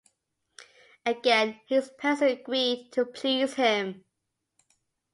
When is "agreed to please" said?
2.23-3.53